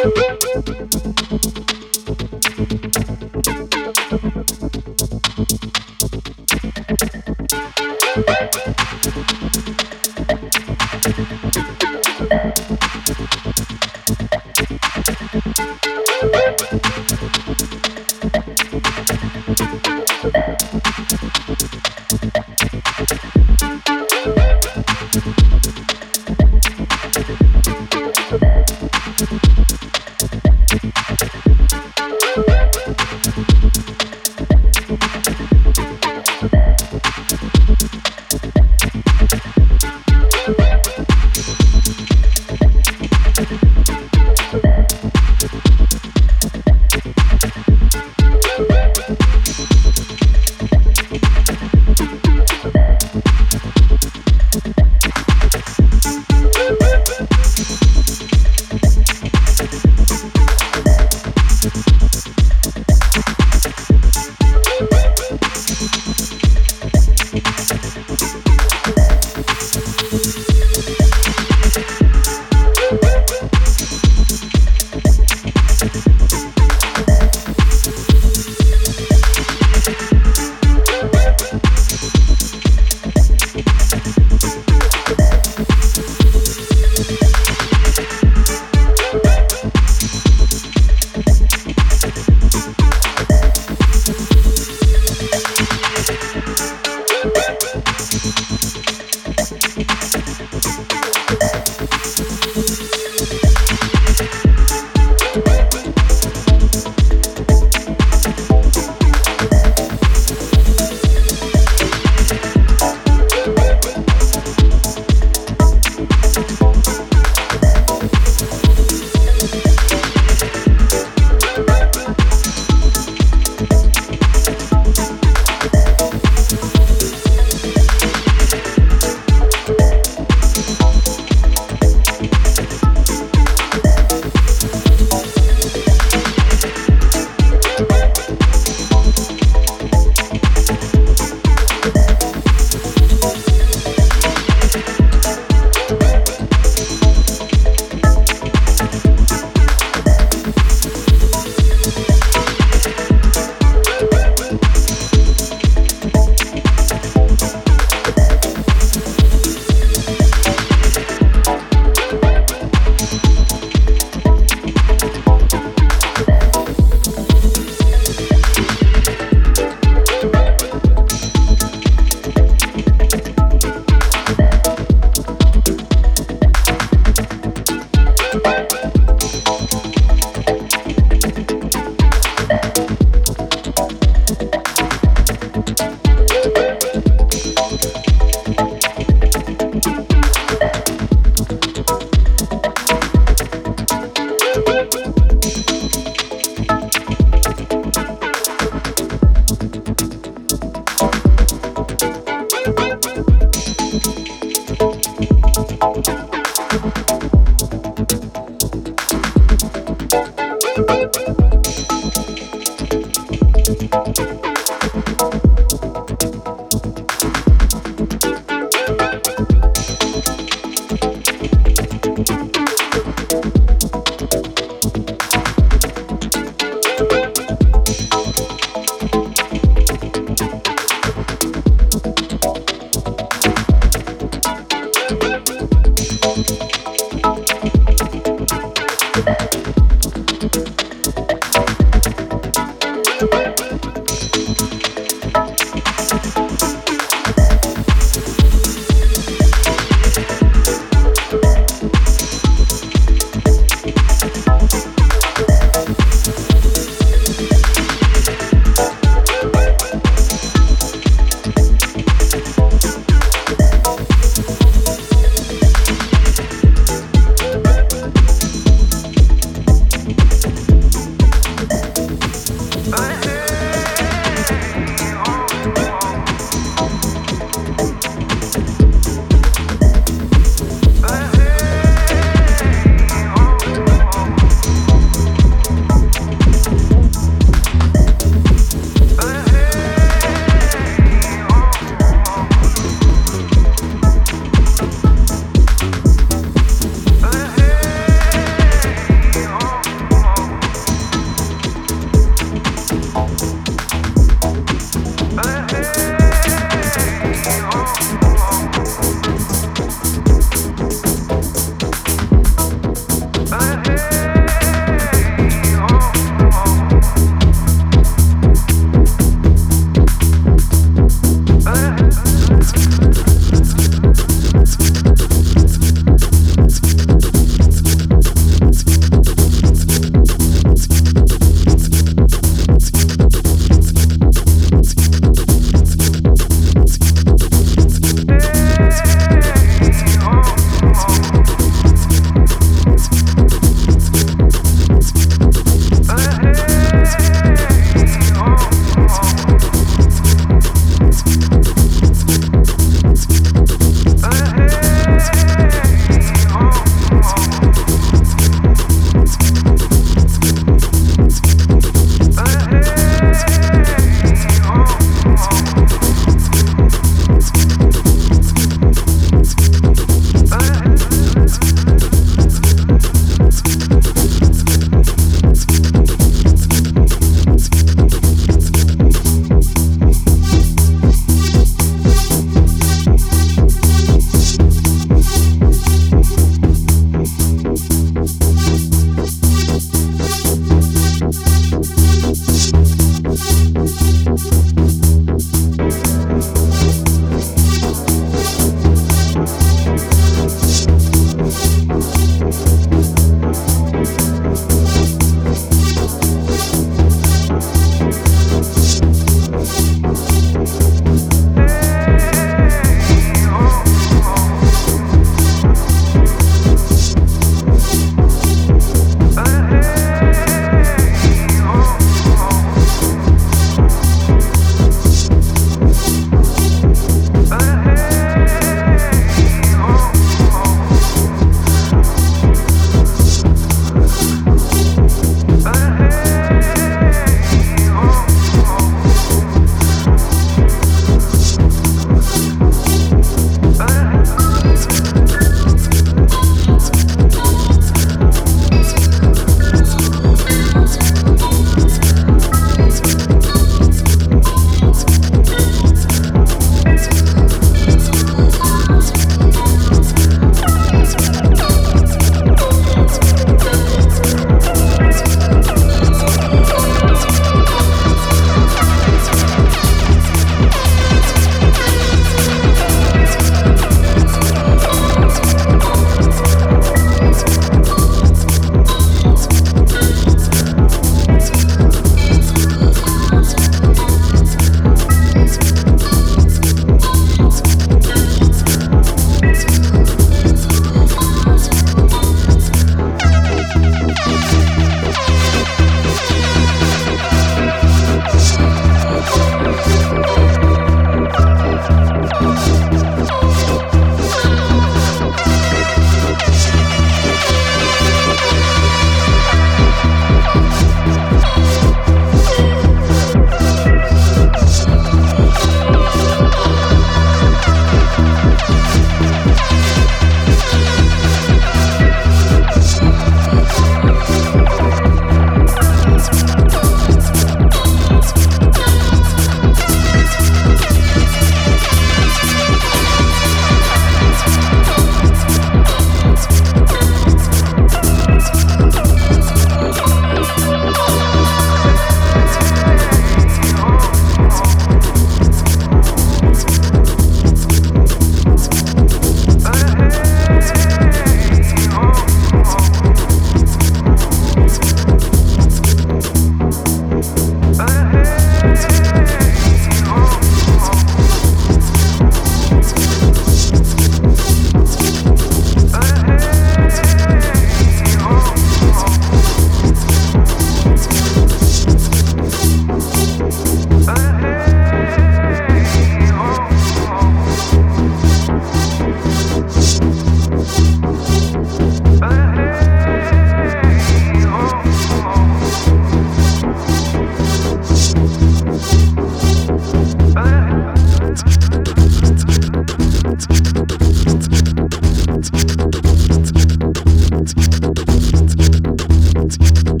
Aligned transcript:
Thank 0.00 0.68
you. 0.68 0.77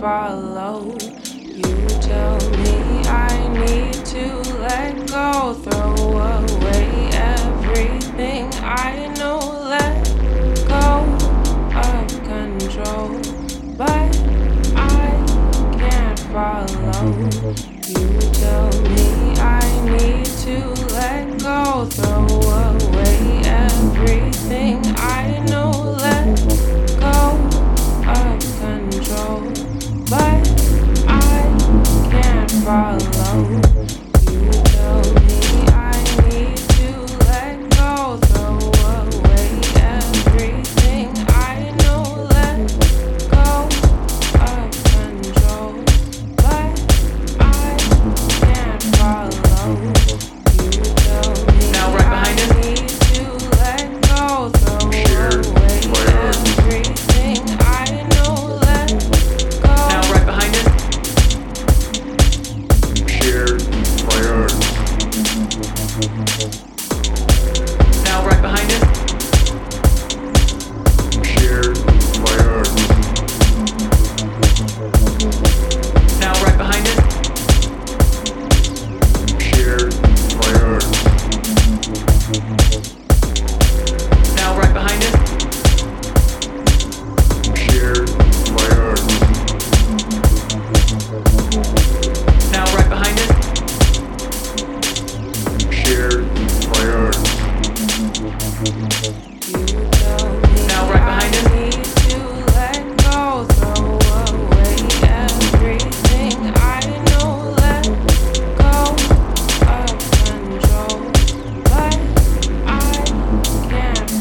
follow. 0.00 0.92
You 1.24 1.88
tell 2.00 2.38
me 2.50 3.02
I 3.08 3.48
need 3.60 3.94
to 4.06 4.26
let 4.60 4.94
go, 5.08 5.54
throw 5.54 5.94
away 5.94 7.08
everything 7.12 8.52
I 8.62 9.12
know, 9.18 9.38
let 9.68 10.04
go 10.68 11.04
of 11.74 12.08
control. 12.24 13.20
But 13.76 14.12
I 14.76 15.10
can't 15.78 16.20
follow. 16.34 17.06
You 17.88 18.18
tell 18.42 18.70
me 18.90 19.34
I 19.40 19.64
need 19.90 20.26
to 20.44 20.58
let 20.92 21.38
go, 21.40 21.86
throw 21.86 22.26
away 22.26 23.40
everything 23.44 24.82
I 24.96 25.42
know, 25.48 25.70
let 25.98 26.55
far 32.66 32.96
alone. 32.96 33.65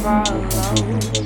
far 0.05 0.21
alone. 0.27 1.24